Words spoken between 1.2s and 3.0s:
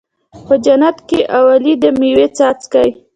اولي د مَيو څاڅکی